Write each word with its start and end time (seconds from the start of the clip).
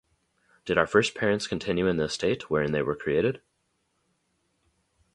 Did 0.65 0.79
our 0.79 0.87
first 0.87 1.13
parents 1.13 1.45
continue 1.45 1.85
in 1.85 1.97
the 1.97 2.05
estate 2.05 2.49
wherein 2.49 2.71
they 2.71 2.81
were 2.81 2.95
created? 2.95 3.39